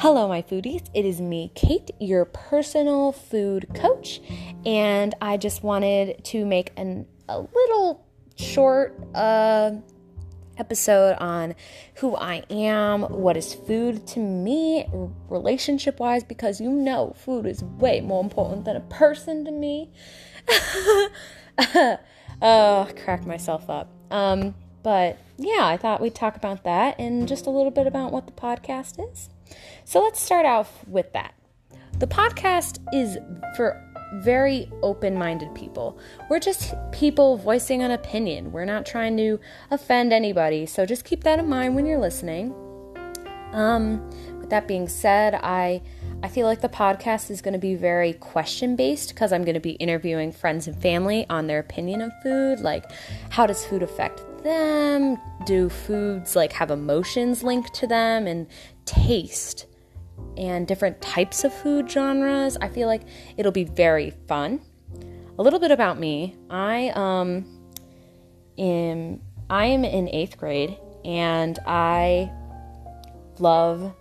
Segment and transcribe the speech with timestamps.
[0.00, 0.88] Hello, my foodies.
[0.94, 4.20] It is me, Kate, your personal food coach,
[4.64, 8.06] and I just wanted to make an, a little
[8.36, 9.72] short uh,
[10.56, 11.56] episode on
[11.96, 14.86] who I am, what is food to me,
[15.28, 19.90] relationship wise, because you know food is way more important than a person to me.
[22.40, 23.90] oh, crack myself up.
[24.12, 24.54] Um,
[24.84, 28.26] but yeah, I thought we'd talk about that and just a little bit about what
[28.26, 29.28] the podcast is.
[29.84, 31.34] So let's start off with that.
[31.98, 33.18] The podcast is
[33.56, 33.82] for
[34.14, 35.98] very open minded people.
[36.30, 38.52] We're just people voicing an opinion.
[38.52, 39.38] We're not trying to
[39.70, 40.66] offend anybody.
[40.66, 42.54] So just keep that in mind when you're listening.
[43.52, 44.08] Um,
[44.40, 45.82] with that being said, I
[46.22, 49.54] I feel like the podcast is going to be very question based because I'm going
[49.54, 52.60] to be interviewing friends and family on their opinion of food.
[52.60, 52.90] Like,
[53.30, 55.16] how does food affect them?
[55.46, 58.46] Do foods like have emotions linked to them and
[58.84, 59.66] taste?
[60.36, 62.56] and different types of food genres.
[62.60, 63.02] I feel like
[63.36, 64.60] it'll be very fun.
[65.38, 66.36] A little bit about me.
[66.48, 67.44] I um
[68.56, 72.30] am I am in 8th grade and I
[73.38, 73.94] love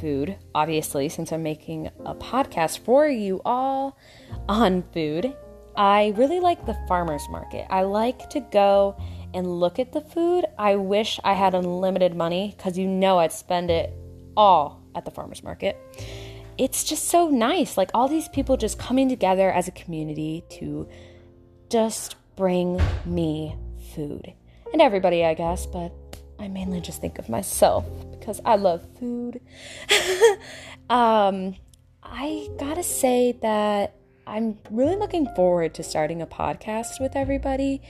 [0.00, 3.98] food, obviously, since I'm making a podcast for you all
[4.48, 5.34] on food.
[5.76, 7.66] I really like the farmers market.
[7.68, 8.96] I like to go
[9.34, 10.46] and look at the food.
[10.58, 13.92] I wish I had unlimited money because you know I'd spend it
[14.36, 15.76] all at the farmers market.
[16.56, 17.76] It's just so nice.
[17.76, 20.88] Like all these people just coming together as a community to
[21.68, 23.54] just bring me
[23.94, 24.32] food.
[24.72, 25.92] And everybody, I guess, but
[26.38, 29.40] I mainly just think of myself because I love food.
[30.90, 31.56] um,
[32.02, 33.94] I gotta say that
[34.26, 37.80] I'm really looking forward to starting a podcast with everybody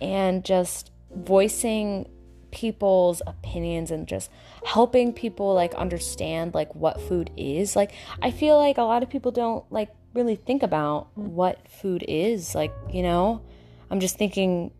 [0.00, 2.08] and just voicing
[2.50, 4.30] people's opinions and just
[4.64, 7.92] helping people like understand like what food is like
[8.22, 12.54] i feel like a lot of people don't like really think about what food is
[12.54, 13.42] like you know
[13.90, 14.70] i'm just thinking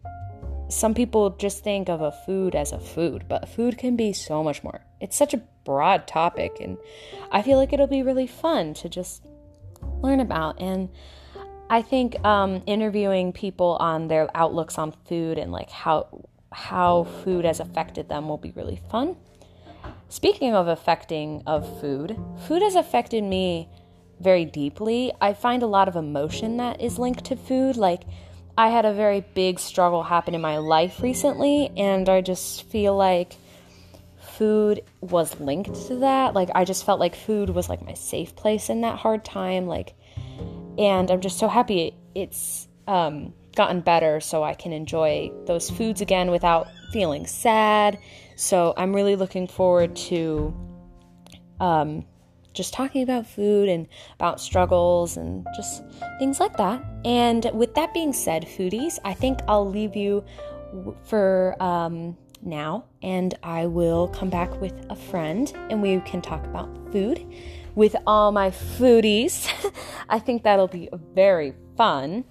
[0.69, 4.43] some people just think of a food as a food but food can be so
[4.43, 6.77] much more it's such a broad topic and
[7.33, 9.25] i feel like it'll be really fun to just
[10.03, 10.89] learn about and
[11.71, 16.07] i think um, interviewing people on their outlooks on food and like how
[16.53, 19.17] how food has affected them will be really fun.
[20.09, 23.69] Speaking of affecting of food, food has affected me
[24.21, 25.13] very deeply.
[25.21, 27.77] I find a lot of emotion that is linked to food.
[27.77, 28.03] Like
[28.59, 32.97] I had a very big struggle happen in my life recently and I just feel
[32.97, 33.35] like
[34.37, 36.35] food was linked to that.
[36.35, 39.69] Like I just felt like food was like my safe place in that hard time
[39.69, 39.95] like
[40.77, 46.01] and I'm just so happy it's um gotten better so I can enjoy those foods
[46.01, 47.97] again without feeling sad.
[48.35, 50.53] So I'm really looking forward to
[51.61, 52.05] um,
[52.55, 55.83] just talking about food and about struggles and just
[56.19, 56.85] things like that.
[57.05, 60.25] And with that being said, foodies, I think I'll leave you
[61.05, 66.45] for um, now and I will come back with a friend and we can talk
[66.45, 67.25] about food
[67.75, 69.49] with all my foodies.
[70.09, 72.25] I think that'll be very fun.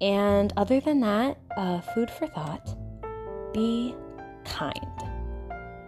[0.00, 2.76] And other than that, uh, food for thought
[3.54, 3.94] be
[4.44, 4.74] kind.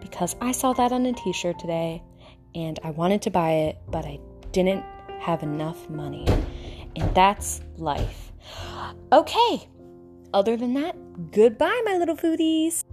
[0.01, 2.01] Because I saw that on a t shirt today
[2.55, 4.19] and I wanted to buy it, but I
[4.51, 4.83] didn't
[5.19, 6.25] have enough money.
[6.95, 8.31] And that's life.
[9.11, 9.67] Okay,
[10.33, 10.95] other than that,
[11.31, 12.83] goodbye, my little foodies.